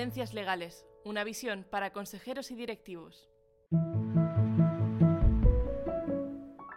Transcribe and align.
Tendencias 0.00 0.32
Legales, 0.32 0.86
una 1.04 1.24
visión 1.24 1.66
para 1.70 1.92
consejeros 1.92 2.50
y 2.50 2.54
directivos. 2.54 3.28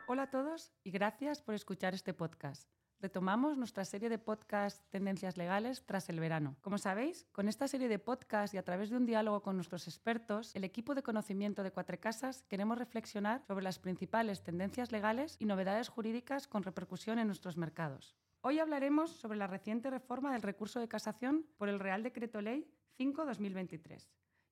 Hola 0.10 0.24
a 0.24 0.30
todos 0.30 0.74
y 0.84 0.92
gracias 0.92 1.42
por 1.42 1.56
escuchar 1.56 1.94
este 1.94 2.14
podcast. 2.14 2.70
Retomamos 3.00 3.58
nuestra 3.58 3.86
serie 3.86 4.10
de 4.10 4.20
podcast 4.20 4.84
Tendencias 4.90 5.38
Legales 5.38 5.86
tras 5.86 6.10
el 6.10 6.20
verano. 6.20 6.58
Como 6.60 6.78
sabéis, 6.78 7.26
con 7.32 7.48
esta 7.48 7.70
serie 7.70 7.88
de 7.88 7.98
podcasts 7.98 8.54
y 8.56 8.58
a 8.58 8.66
través 8.66 8.90
de 8.90 8.98
un 8.98 9.06
diálogo 9.06 9.42
con 9.42 9.56
nuestros 9.56 9.88
expertos, 9.88 10.54
el 10.54 10.66
equipo 10.66 10.94
de 10.94 11.04
conocimiento 11.04 11.64
de 11.64 11.72
Cuatro 11.72 11.98
Casas 12.02 12.44
queremos 12.50 12.78
reflexionar 12.78 13.42
sobre 13.48 13.64
las 13.64 13.80
principales 13.80 14.44
tendencias 14.44 14.92
legales 14.92 15.38
y 15.40 15.46
novedades 15.46 15.88
jurídicas 15.88 16.50
con 16.50 16.64
repercusión 16.64 17.20
en 17.20 17.28
nuestros 17.28 17.56
mercados. 17.56 18.18
Hoy 18.42 18.60
hablaremos 18.60 19.12
sobre 19.12 19.38
la 19.38 19.48
reciente 19.48 19.90
reforma 19.90 20.34
del 20.34 20.42
recurso 20.42 20.82
de 20.82 20.90
casación 20.90 21.46
por 21.58 21.70
el 21.70 21.80
Real 21.80 22.04
Decreto 22.04 22.42
Ley 22.42 22.70
5-2023. 22.98 24.08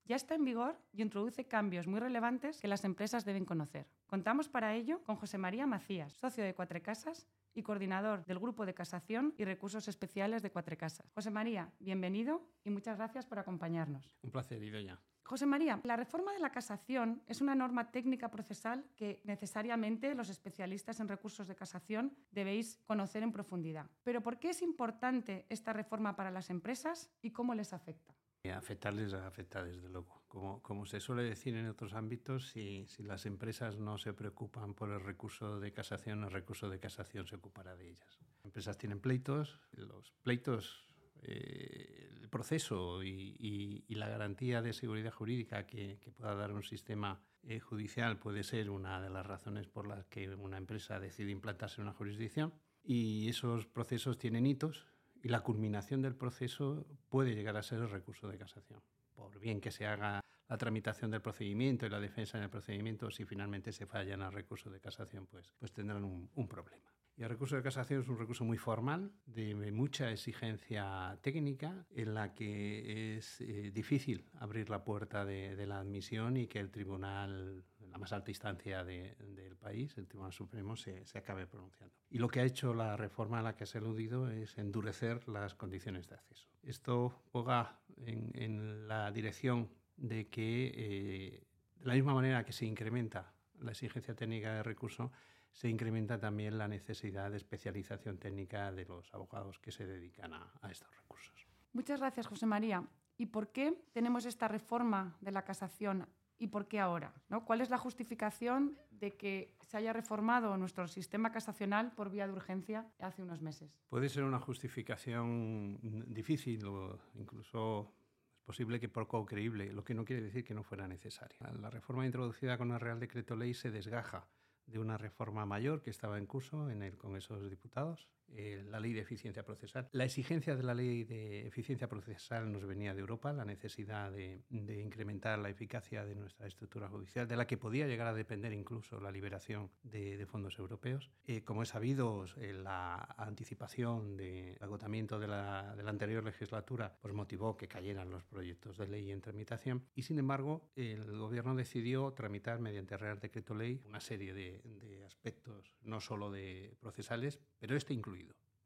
Ya 0.05 0.15
está 0.15 0.35
en 0.35 0.43
vigor 0.43 0.77
y 0.91 1.01
introduce 1.01 1.47
cambios 1.47 1.87
muy 1.87 1.99
relevantes 1.99 2.59
que 2.59 2.67
las 2.67 2.83
empresas 2.83 3.23
deben 3.23 3.45
conocer. 3.45 3.87
Contamos 4.07 4.49
para 4.49 4.75
ello 4.75 5.03
con 5.03 5.15
José 5.15 5.37
María 5.37 5.67
Macías, 5.67 6.13
socio 6.13 6.43
de 6.43 6.53
Cuatro 6.53 6.81
Casas 6.81 7.27
y 7.53 7.61
coordinador 7.61 8.25
del 8.25 8.39
Grupo 8.39 8.65
de 8.65 8.73
Casación 8.73 9.33
y 9.37 9.45
Recursos 9.45 9.87
Especiales 9.87 10.41
de 10.41 10.51
Cuatro 10.51 10.77
Casas. 10.77 11.09
José 11.13 11.29
María, 11.29 11.71
bienvenido 11.79 12.41
y 12.63 12.71
muchas 12.71 12.97
gracias 12.97 13.25
por 13.25 13.39
acompañarnos. 13.39 14.11
Un 14.23 14.31
placer, 14.31 14.61
Idoya. 14.63 14.99
José 15.23 15.45
María, 15.45 15.79
la 15.83 15.95
reforma 15.95 16.33
de 16.33 16.39
la 16.39 16.51
casación 16.51 17.23
es 17.25 17.39
una 17.39 17.55
norma 17.55 17.89
técnica 17.89 18.29
procesal 18.29 18.83
que 18.97 19.21
necesariamente 19.23 20.13
los 20.13 20.29
especialistas 20.29 20.99
en 20.99 21.07
recursos 21.07 21.47
de 21.47 21.55
casación 21.55 22.17
debéis 22.31 22.81
conocer 22.85 23.23
en 23.23 23.31
profundidad. 23.31 23.89
Pero 24.03 24.21
¿por 24.21 24.39
qué 24.39 24.49
es 24.49 24.61
importante 24.61 25.45
esta 25.47 25.71
reforma 25.71 26.17
para 26.17 26.31
las 26.31 26.49
empresas 26.49 27.09
y 27.21 27.31
cómo 27.31 27.53
les 27.55 27.71
afecta? 27.71 28.13
Afectarles 28.49 29.13
afecta 29.13 29.63
desde 29.63 29.87
luego. 29.87 30.23
Como, 30.27 30.63
como 30.63 30.85
se 30.85 30.99
suele 30.99 31.23
decir 31.23 31.55
en 31.55 31.67
otros 31.67 31.93
ámbitos, 31.93 32.49
si, 32.49 32.87
si, 32.87 33.03
las 33.03 33.25
empresas 33.25 33.77
no 33.77 33.97
se 33.97 34.13
preocupan 34.13 34.73
por 34.73 34.89
el 34.89 34.99
recurso 34.99 35.59
de 35.59 35.71
casación, 35.71 36.23
el 36.23 36.31
recurso 36.31 36.69
de 36.69 36.79
casación 36.79 37.27
se 37.27 37.35
ocupará 37.35 37.75
de 37.75 37.89
ellas. 37.89 38.19
Las 38.35 38.45
empresas 38.45 38.77
tienen 38.77 38.99
pleitos, 38.99 39.59
los 39.73 40.11
pleitos, 40.23 40.87
eh, 41.21 42.09
el 42.19 42.29
proceso 42.29 43.03
y, 43.03 43.35
y, 43.37 43.85
y, 43.87 43.95
la 43.95 44.09
garantía 44.09 44.61
de 44.61 44.73
seguridad 44.73 45.11
jurídica 45.11 45.67
que, 45.67 45.99
que 45.99 46.11
pueda 46.11 46.33
dar 46.33 46.51
un 46.51 46.63
sistema 46.63 47.21
eh, 47.43 47.59
judicial 47.59 48.17
puede 48.17 48.43
ser 48.43 48.69
una 48.69 49.01
de 49.01 49.09
las 49.09 49.25
razones 49.25 49.67
por 49.67 49.87
las 49.87 50.05
que 50.05 50.33
una 50.35 50.57
empresa 50.57 50.99
decide 50.99 51.31
implantarse 51.31 51.81
en 51.81 51.87
una 51.87 51.93
jurisdicción. 51.93 52.53
Y 52.83 53.29
esos 53.29 53.67
procesos 53.67 54.17
tienen 54.17 54.47
hitos 54.47 54.87
y 55.23 55.29
la 55.29 55.41
culminación 55.41 56.01
del 56.01 56.15
proceso 56.15 56.85
puede 57.09 57.35
llegar 57.35 57.57
a 57.57 57.63
ser 57.63 57.79
el 57.79 57.89
recurso 57.89 58.27
de 58.27 58.37
casación. 58.37 58.81
Por 59.15 59.39
bien 59.39 59.61
que 59.61 59.71
se 59.71 59.85
haga 59.85 60.21
la 60.51 60.57
tramitación 60.57 61.11
del 61.11 61.21
procedimiento 61.21 61.85
y 61.85 61.89
la 61.89 61.99
defensa 62.01 62.37
en 62.37 62.43
el 62.43 62.49
procedimiento, 62.49 63.09
si 63.09 63.23
finalmente 63.23 63.71
se 63.71 63.85
falla 63.85 64.15
en 64.15 64.21
el 64.21 64.33
recurso 64.33 64.69
de 64.69 64.81
casación, 64.81 65.25
pues, 65.27 65.53
pues 65.59 65.71
tendrán 65.71 66.03
un, 66.03 66.47
problema. 66.49 66.91
Y 67.15 67.23
el 67.23 67.29
recurso 67.29 67.55
de 67.55 67.61
casación 67.61 68.01
es 68.01 68.09
un 68.09 68.17
recurso 68.17 68.43
muy 68.43 68.57
formal, 68.57 69.13
de 69.25 69.71
mucha 69.71 70.11
exigencia 70.11 71.17
técnica, 71.21 71.85
en 71.91 72.13
la 72.15 72.33
que 72.33 73.15
es 73.15 73.39
eh, 73.39 73.71
difícil 73.71 74.29
abrir 74.39 74.69
la 74.69 74.83
puerta 74.83 75.23
de, 75.23 75.65
la 75.65 75.79
admisión 75.79 76.35
y 76.35 76.47
que 76.47 76.59
el 76.59 76.69
tribunal, 76.69 77.63
la 77.91 77.97
más 77.97 78.13
alta 78.13 78.31
instancia 78.31 78.83
de, 78.83 79.15
del 79.19 79.55
país, 79.57 79.97
el 79.97 80.07
Tribunal 80.07 80.33
Supremo, 80.33 80.75
se, 80.75 81.03
acabe 81.15 81.45
pronunciando. 81.45 81.93
Y 82.09 82.17
lo 82.17 82.27
que 82.29 82.39
ha 82.39 82.43
hecho 82.43 82.73
la 82.73 82.95
reforma 82.95 83.39
a 83.39 83.41
la 83.41 83.55
que 83.55 83.65
se 83.65 83.77
ha 83.77 83.81
aludido 83.81 84.29
es 84.29 84.57
endurecer 84.57 85.27
las 85.27 85.55
condiciones 85.55 86.07
de 86.07 86.15
acceso. 86.15 86.47
Esto 86.63 87.09
juega 87.31 87.79
en, 87.97 88.87
la 88.87 89.11
dirección 89.11 89.69
de 89.97 90.29
que, 90.29 90.71
eh, 90.73 91.43
de 91.75 91.85
la 91.85 91.93
misma 91.93 92.13
manera 92.13 92.45
que 92.45 92.53
se 92.53 92.65
incrementa 92.65 93.33
la 93.59 93.71
exigencia 93.71 94.15
técnica 94.15 94.53
de 94.53 94.63
recurso, 94.63 95.11
se 95.51 95.67
incrementa 95.67 96.17
también 96.17 96.57
la 96.57 96.67
necesidad 96.67 97.29
de 97.29 97.37
especialización 97.37 98.17
técnica 98.17 98.71
de 98.71 98.85
los 98.85 99.13
abogados 99.13 99.59
que 99.59 99.71
se 99.71 99.85
dedican 99.85 100.33
a 100.33 100.71
estos 100.71 100.95
recursos. 100.95 101.45
Muchas 101.73 101.99
gracias, 101.99 102.27
José 102.27 102.45
María. 102.45 102.83
¿Y 103.17 103.27
por 103.27 103.51
qué 103.51 103.85
tenemos 103.93 104.25
esta 104.25 104.47
reforma 104.47 105.15
de 105.21 105.31
la 105.31 105.43
casación 105.43 106.07
y 106.41 106.47
por 106.47 106.67
qué 106.67 106.79
ahora? 106.79 107.13
¿no? 107.29 107.45
¿Cuál 107.45 107.61
es 107.61 107.69
la 107.69 107.77
justificación 107.77 108.75
de 108.89 109.15
que 109.15 109.55
se 109.61 109.77
haya 109.77 109.93
reformado 109.93 110.57
nuestro 110.57 110.87
sistema 110.87 111.31
casacional 111.31 111.93
por 111.93 112.09
vía 112.09 112.25
de 112.25 112.33
urgencia 112.33 112.91
hace 112.99 113.21
unos 113.21 113.41
meses? 113.41 113.79
Puede 113.89 114.09
ser 114.09 114.23
una 114.23 114.39
justificación 114.39 115.77
difícil 116.07 116.65
o 116.65 116.99
incluso 117.13 117.93
es 118.33 118.41
posible 118.41 118.79
que 118.79 118.89
poco 118.89 119.23
creíble, 119.23 119.71
lo 119.71 119.83
que 119.83 119.93
no 119.93 120.03
quiere 120.03 120.23
decir 120.23 120.43
que 120.43 120.55
no 120.55 120.63
fuera 120.63 120.87
necesaria. 120.87 121.37
La 121.59 121.69
reforma 121.69 122.07
introducida 122.07 122.57
con 122.57 122.71
el 122.71 122.79
Real 122.79 122.99
Decreto 122.99 123.35
Ley 123.35 123.53
se 123.53 123.69
desgaja 123.69 124.27
de 124.65 124.79
una 124.79 124.97
reforma 124.97 125.45
mayor 125.45 125.83
que 125.83 125.91
estaba 125.91 126.17
en 126.17 126.25
curso 126.25 126.71
en 126.71 126.81
el 126.81 126.97
Congreso 126.97 127.35
de 127.35 127.41
los 127.41 127.49
Diputados, 127.51 128.09
eh, 128.35 128.63
la 128.69 128.79
ley 128.79 128.93
de 128.93 129.01
eficiencia 129.01 129.43
procesal. 129.43 129.89
La 129.91 130.05
exigencia 130.05 130.55
de 130.55 130.63
la 130.63 130.73
ley 130.73 131.03
de 131.03 131.47
eficiencia 131.47 131.87
procesal 131.89 132.51
nos 132.51 132.65
venía 132.65 132.93
de 132.93 132.99
Europa, 133.01 133.33
la 133.33 133.45
necesidad 133.45 134.11
de, 134.11 134.43
de, 134.49 134.81
incrementar 134.81 135.39
la 135.39 135.49
eficacia 135.49 136.05
de 136.05 136.15
nuestra 136.15 136.47
estructura 136.47 136.87
judicial, 136.87 137.27
de 137.27 137.35
la 137.35 137.47
que 137.47 137.57
podía 137.57 137.87
llegar 137.87 138.07
a 138.07 138.13
depender 138.13 138.53
incluso 138.53 138.99
la 138.99 139.11
liberación 139.11 139.69
de, 139.83 140.17
de 140.17 140.25
fondos 140.25 140.57
europeos. 140.59 141.11
Eh, 141.25 141.43
como 141.43 141.63
es 141.63 141.69
sabido, 141.69 142.25
eh, 142.37 142.53
la 142.53 142.95
anticipación 143.17 144.15
del 144.15 144.55
de 144.55 144.57
agotamiento 144.61 145.19
de 145.19 145.27
la, 145.27 145.75
de 145.75 145.83
la, 145.83 145.91
anterior 145.91 146.23
legislatura 146.23 146.97
pues 147.01 147.13
motivó 147.13 147.57
que 147.57 147.67
cayeran 147.67 148.09
los 148.09 148.23
proyectos 148.23 148.77
de 148.77 148.87
ley 148.87 149.11
en 149.11 149.21
tramitación 149.21 149.83
y, 149.93 150.03
sin 150.03 150.19
embargo, 150.19 150.69
el 150.75 151.17
Gobierno 151.17 151.55
decidió 151.55 152.11
tramitar 152.13 152.59
mediante 152.59 152.97
Real 152.97 153.19
Decreto 153.19 153.55
Ley 153.55 153.81
una 153.85 153.99
serie 153.99 154.33
de, 154.33 154.61
de 154.63 155.05
aspectos, 155.05 155.75
no 155.83 155.99
solo 155.99 156.31
de 156.31 156.75
procesales, 156.79 157.39
pero 157.59 157.75
este 157.75 157.93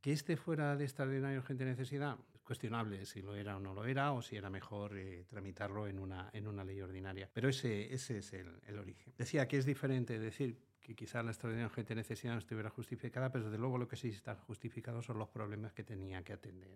que 0.05 0.11
este 0.11 0.37
fuera 0.37 0.75
de 0.75 0.83
extraordinaria 0.83 1.39
urgente 1.39 1.65
necesidad, 1.65 2.19
es 2.31 2.43
cuestionable 2.43 3.07
si 3.07 3.23
lo 3.23 3.35
era 3.35 3.57
o 3.57 3.59
no 3.59 3.73
lo 3.73 3.85
era, 3.85 4.11
o 4.11 4.21
si 4.21 4.35
era 4.35 4.51
mejor 4.51 4.95
eh, 4.95 5.25
tramitarlo 5.27 5.87
en 5.87 5.97
una, 5.97 6.29
en 6.31 6.47
una 6.47 6.63
ley 6.63 6.79
ordinaria. 6.79 7.27
Pero 7.33 7.49
ese, 7.49 7.91
ese 7.91 8.19
es 8.19 8.31
el, 8.33 8.77
origen. 8.77 9.15
Decía 9.17 9.47
que 9.47 9.57
es 9.57 9.65
diferente 9.65 10.19
decir 10.19 10.59
que 10.79 10.93
quizá 10.93 11.23
la 11.23 11.31
extraordinaria 11.31 11.71
urgente 11.71 11.95
necesidad 11.95 12.33
no 12.33 12.37
estuviera 12.37 12.69
justificada, 12.69 13.31
pero 13.31 13.45
desde 13.45 13.57
luego 13.57 13.79
lo 13.79 13.87
que 13.87 13.95
sí 13.95 14.09
está 14.09 14.35
justificado 14.35 15.01
son 15.01 15.17
los 15.17 15.29
problemas 15.29 15.73
que 15.73 15.83
tenía 15.83 16.23
que 16.23 16.33
atender 16.33 16.69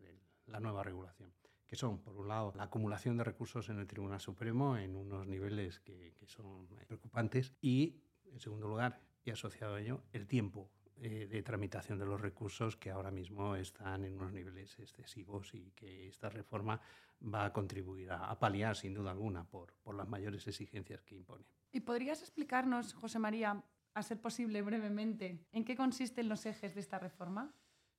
la 0.47 0.59
nueva 0.59 0.81
regulación, 0.81 1.31
que 1.67 1.75
son, 1.75 1.99
por 2.01 2.15
un 2.15 2.29
lado, 2.29 2.51
la 2.55 2.63
acumulación 2.63 3.15
de 3.15 3.25
recursos 3.25 3.69
en 3.69 3.77
el 3.77 3.85
Tribunal 3.85 4.21
Supremo 4.21 4.75
en 4.75 4.95
unos 4.95 5.27
niveles 5.27 5.79
que, 5.81 6.15
que 6.19 6.25
son 6.25 6.67
preocupantes 6.87 7.53
y, 7.61 8.01
en 8.25 8.39
segundo 8.39 8.67
lugar, 8.67 8.99
y 9.23 9.29
asociado 9.29 9.75
a 9.75 9.81
ello, 9.81 10.01
el 10.13 10.25
tiempo 10.25 10.71
eh, 11.01 11.27
de 11.27 11.43
tramitación 11.43 11.97
de 11.97 12.05
los 12.05 12.19
recursos 12.19 12.75
que 12.75 12.91
ahora 12.91 13.11
mismo 13.11 13.55
están 13.55 14.05
en 14.05 14.15
unos 14.15 14.31
niveles 14.33 14.77
excesivos 14.79 15.53
y 15.53 15.71
que 15.71 16.07
esta 16.07 16.29
reforma 16.29 16.79
va 17.21 17.45
a 17.45 17.53
contribuir 17.53 18.11
a, 18.11 18.29
a 18.29 18.39
paliar 18.39 18.75
sin 18.75 18.93
duda 18.93 19.11
alguna 19.11 19.43
por, 19.43 19.73
por 19.83 19.95
las 19.95 20.07
mayores 20.07 20.47
exigencias 20.47 21.01
que 21.03 21.15
impone. 21.15 21.45
¿Y 21.71 21.81
podrías 21.81 22.21
explicarnos, 22.21 22.93
José 22.93 23.19
María, 23.19 23.63
a 23.93 24.03
ser 24.03 24.19
posible 24.19 24.61
brevemente, 24.61 25.45
en 25.51 25.65
qué 25.65 25.75
consisten 25.75 26.29
los 26.29 26.45
ejes 26.45 26.75
de 26.75 26.81
esta 26.81 26.99
reforma? 26.99 27.53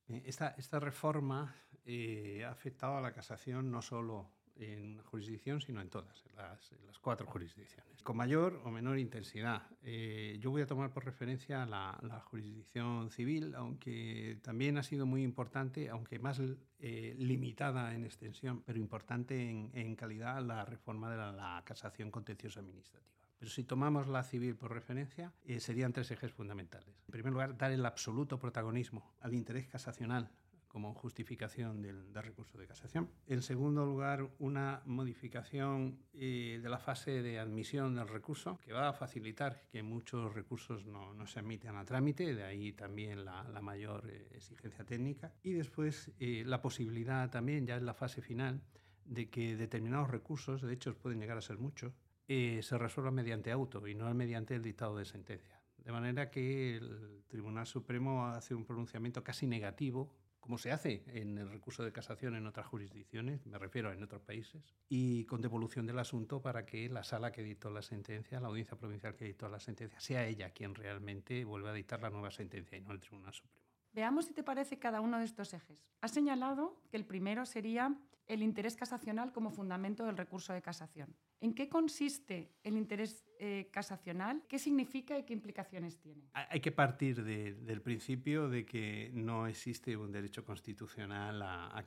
Esta, 0.07 0.49
esta 0.57 0.79
reforma 0.79 1.55
eh, 1.85 2.43
ha 2.45 2.51
afectado 2.51 2.97
a 2.97 3.01
la 3.01 3.13
casación 3.13 3.71
no 3.71 3.81
solo 3.81 4.29
en 4.55 4.93
una 4.93 5.03
jurisdicción, 5.03 5.61
sino 5.61 5.81
en 5.81 5.89
todas, 5.89 6.23
en 6.29 6.35
las, 6.35 6.71
en 6.71 6.85
las 6.85 6.99
cuatro 6.99 7.25
jurisdicciones, 7.27 8.01
con 8.03 8.17
mayor 8.17 8.61
o 8.63 8.71
menor 8.71 8.99
intensidad. 8.99 9.63
Eh, 9.83 10.37
yo 10.39 10.51
voy 10.51 10.61
a 10.61 10.67
tomar 10.67 10.91
por 10.91 11.05
referencia 11.05 11.65
la, 11.65 11.97
la, 12.01 12.19
jurisdicción 12.21 13.09
civil, 13.09 13.55
aunque 13.55 14.39
también 14.41 14.77
ha 14.77 14.83
sido 14.83 15.05
muy 15.05 15.23
importante, 15.23 15.89
aunque 15.89 16.19
más 16.19 16.41
eh, 16.79 17.15
limitada 17.17 17.93
en 17.95 18.05
extensión, 18.05 18.61
pero 18.65 18.79
importante 18.79 19.49
en, 19.49 19.71
en 19.73 19.95
calidad, 19.95 20.41
la 20.41 20.65
reforma 20.65 21.09
de 21.09 21.17
la, 21.17 21.31
la 21.31 21.63
casación 21.65 22.11
contenciosa 22.11 22.59
administrativa. 22.59 23.11
Pero 23.41 23.49
si 23.49 23.63
tomamos 23.63 24.07
la 24.07 24.21
civil 24.21 24.55
por 24.55 24.71
referencia, 24.71 25.33
eh, 25.45 25.59
serían 25.59 25.93
tres 25.93 26.11
ejes 26.11 26.31
fundamentales. 26.31 27.01
En 27.07 27.11
primer 27.11 27.33
lugar, 27.33 27.57
dar 27.57 27.71
el 27.71 27.83
absoluto 27.87 28.37
protagonismo 28.37 29.15
al 29.19 29.33
interés 29.33 29.65
casacional 29.65 30.29
como 30.71 30.93
justificación 30.93 31.81
del, 31.81 32.13
del, 32.13 32.23
recurso 32.23 32.57
de 32.57 32.65
casación. 32.65 33.09
En 33.27 33.41
segundo 33.41 33.85
lugar, 33.85 34.29
una 34.39 34.81
modificación 34.85 35.99
eh, 36.13 36.59
de 36.63 36.69
la 36.69 36.79
fase 36.79 37.21
de 37.21 37.39
admisión 37.39 37.95
del 37.95 38.07
recurso, 38.07 38.57
que 38.63 38.71
va 38.71 38.87
a 38.87 38.93
facilitar 38.93 39.63
que 39.69 39.83
muchos 39.83 40.33
recursos 40.33 40.85
no, 40.85 41.13
no 41.13 41.27
se 41.27 41.39
admiten 41.39 41.75
a 41.75 41.83
trámite, 41.83 42.33
de 42.33 42.43
ahí 42.43 42.71
también 42.71 43.25
la, 43.25 43.43
la 43.43 43.61
mayor 43.61 44.09
eh, 44.09 44.29
exigencia 44.33 44.85
técnica. 44.85 45.33
Y 45.43 45.51
después 45.51 46.11
eh, 46.19 46.43
la 46.45 46.61
posibilidad 46.61 47.29
también, 47.29 47.67
ya 47.67 47.75
en 47.75 47.85
la 47.85 47.93
fase 47.93 48.21
final, 48.21 48.61
de 49.03 49.29
que 49.29 49.57
determinados 49.57 50.09
recursos, 50.09 50.61
de 50.61 50.73
hecho 50.73 50.97
pueden 50.97 51.19
llegar 51.19 51.37
a 51.37 51.41
ser 51.41 51.57
muchos, 51.57 51.93
eh, 52.29 52.61
se 52.63 52.77
resuelvan 52.77 53.15
mediante 53.15 53.51
auto 53.51 53.85
y 53.87 53.93
no 53.93 54.11
mediante 54.13 54.55
el 54.55 54.61
dictado 54.61 54.95
de 54.95 55.03
sentencia. 55.03 55.59
De 55.83 55.91
manera 55.91 56.31
que 56.31 56.77
el 56.77 57.23
Tribunal 57.27 57.67
Supremo 57.67 58.27
hace 58.27 58.55
un 58.55 58.63
pronunciamiento 58.63 59.21
casi 59.21 59.47
negativo 59.47 60.13
como 60.41 60.57
se 60.57 60.71
hace 60.71 61.03
en 61.07 61.37
el 61.37 61.49
recurso 61.49 61.83
de 61.83 61.93
casación 61.93 62.35
en 62.35 62.47
otras 62.47 62.65
jurisdicciones, 62.65 63.45
me 63.45 63.57
refiero 63.57 63.93
en 63.93 64.03
otros 64.03 64.21
países, 64.23 64.75
y 64.89 65.23
con 65.25 65.41
devolución 65.41 65.85
del 65.85 65.99
asunto 65.99 66.41
para 66.41 66.65
que 66.65 66.89
la 66.89 67.03
sala 67.03 67.31
que 67.31 67.43
dictó 67.43 67.69
la 67.69 67.81
sentencia, 67.81 68.41
la 68.41 68.47
audiencia 68.47 68.77
provincial 68.77 69.15
que 69.15 69.25
dictó 69.25 69.47
la 69.47 69.59
sentencia, 69.59 69.99
sea 69.99 70.25
ella 70.25 70.49
quien 70.49 70.75
realmente 70.75 71.45
vuelva 71.45 71.69
a 71.69 71.73
dictar 71.73 72.01
la 72.01 72.09
nueva 72.09 72.31
sentencia 72.31 72.77
y 72.77 72.81
no 72.81 72.91
el 72.91 72.99
Tribunal 72.99 73.33
Supremo. 73.33 73.70
Veamos 73.93 74.25
si 74.25 74.33
te 74.33 74.43
parece 74.43 74.79
cada 74.79 75.01
uno 75.01 75.19
de 75.19 75.25
estos 75.25 75.53
ejes. 75.53 75.85
Has 76.01 76.11
señalado 76.11 76.81
que 76.89 76.97
el 76.97 77.05
primero 77.05 77.45
sería 77.45 77.95
el 78.27 78.43
interés 78.43 78.77
casacional 78.77 79.33
como 79.33 79.51
fundamento 79.51 80.05
del 80.05 80.15
recurso 80.15 80.53
de 80.53 80.61
casación. 80.61 81.13
¿En 81.41 81.53
qué 81.53 81.67
consiste 81.67 82.53
el 82.63 82.77
interés 82.77 83.25
eh, 83.39 83.69
casacional? 83.73 84.43
¿Qué 84.47 84.57
significa 84.57 85.17
y 85.17 85.23
qué 85.23 85.33
implicaciones 85.33 85.99
tiene? 85.99 86.29
Hay 86.33 86.61
que 86.61 86.71
partir 86.71 87.23
del 87.25 87.81
principio 87.81 88.47
de 88.47 88.65
que 88.65 89.11
no 89.13 89.47
existe 89.47 89.97
un 89.97 90.13
derecho 90.13 90.45
constitucional 90.45 91.41
a, 91.41 91.85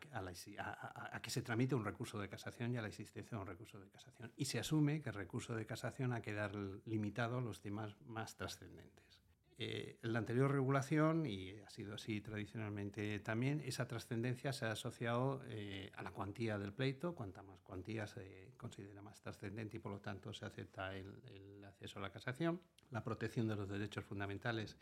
que 1.22 1.30
se 1.30 1.40
tramite 1.40 1.74
un 1.74 1.84
recurso 1.84 2.18
de 2.18 2.28
casación 2.28 2.74
y 2.74 2.76
a 2.76 2.82
la 2.82 2.88
existencia 2.88 3.38
de 3.38 3.40
un 3.40 3.48
recurso 3.48 3.80
de 3.80 3.88
casación. 3.88 4.30
Y 4.36 4.44
se 4.44 4.58
asume 4.58 5.00
que 5.00 5.08
el 5.08 5.14
recurso 5.14 5.54
de 5.54 5.64
casación 5.64 6.12
ha 6.12 6.20
que 6.20 6.32
quedar 6.32 6.54
limitado 6.84 7.38
a 7.38 7.40
los 7.40 7.60
temas 7.60 7.96
más 8.02 8.36
trascendentes. 8.36 9.23
Eh, 9.56 9.98
la 10.02 10.18
anterior 10.18 10.50
regulación, 10.50 11.26
y 11.26 11.52
ha 11.60 11.70
sido 11.70 11.94
así 11.94 12.20
tradicionalmente 12.20 13.20
también, 13.20 13.60
esa 13.64 13.86
trascendencia 13.86 14.52
se 14.52 14.66
ha 14.66 14.72
asociado 14.72 15.42
eh, 15.46 15.92
a 15.94 16.02
la 16.02 16.10
cuantía 16.10 16.58
del 16.58 16.72
pleito, 16.72 17.14
cuanta 17.14 17.42
más 17.42 17.62
cuantía 17.62 18.06
se 18.06 18.52
considera 18.56 19.00
más 19.00 19.20
trascendente 19.20 19.76
y 19.76 19.80
por 19.80 19.92
lo 19.92 20.00
tanto 20.00 20.32
se 20.32 20.44
acepta 20.44 20.96
el 20.96 21.64
acceso 21.64 22.00
a 22.00 22.02
la 22.02 22.10
casación, 22.10 22.60
la 22.90 23.04
protección 23.04 23.46
de 23.46 23.56
los 23.56 23.68
derechos 23.68 24.04
fundamentales 24.04 24.76